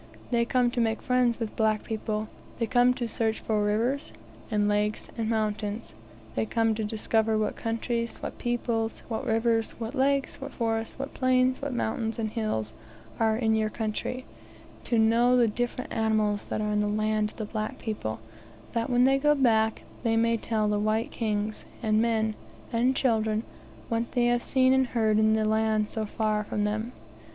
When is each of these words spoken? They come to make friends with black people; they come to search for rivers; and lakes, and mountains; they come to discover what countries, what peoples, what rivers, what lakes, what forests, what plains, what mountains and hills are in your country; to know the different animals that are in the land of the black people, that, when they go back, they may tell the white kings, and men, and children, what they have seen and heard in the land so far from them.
They 0.31 0.45
come 0.45 0.71
to 0.71 0.81
make 0.81 0.99
friends 0.99 1.39
with 1.39 1.55
black 1.55 1.83
people; 1.83 2.27
they 2.57 2.65
come 2.65 2.91
to 2.95 3.07
search 3.07 3.39
for 3.39 3.63
rivers; 3.63 4.11
and 4.49 4.67
lakes, 4.67 5.09
and 5.15 5.29
mountains; 5.29 5.93
they 6.33 6.47
come 6.47 6.73
to 6.73 6.83
discover 6.83 7.37
what 7.37 7.55
countries, 7.55 8.17
what 8.17 8.39
peoples, 8.39 9.03
what 9.09 9.27
rivers, 9.27 9.75
what 9.77 9.93
lakes, 9.93 10.41
what 10.41 10.53
forests, 10.53 10.97
what 10.97 11.13
plains, 11.13 11.61
what 11.61 11.71
mountains 11.71 12.17
and 12.17 12.31
hills 12.31 12.73
are 13.19 13.37
in 13.37 13.53
your 13.53 13.69
country; 13.69 14.25
to 14.85 14.97
know 14.97 15.37
the 15.37 15.47
different 15.47 15.93
animals 15.93 16.47
that 16.47 16.61
are 16.61 16.71
in 16.71 16.81
the 16.81 16.87
land 16.87 17.29
of 17.29 17.37
the 17.37 17.45
black 17.45 17.77
people, 17.77 18.19
that, 18.73 18.89
when 18.89 19.03
they 19.03 19.19
go 19.19 19.35
back, 19.35 19.83
they 20.01 20.17
may 20.17 20.35
tell 20.35 20.67
the 20.67 20.79
white 20.79 21.11
kings, 21.11 21.63
and 21.83 22.01
men, 22.01 22.33
and 22.73 22.95
children, 22.95 23.43
what 23.87 24.13
they 24.13 24.25
have 24.25 24.41
seen 24.41 24.73
and 24.73 24.87
heard 24.87 25.19
in 25.19 25.33
the 25.35 25.45
land 25.45 25.91
so 25.91 26.07
far 26.07 26.43
from 26.43 26.63
them. 26.63 26.91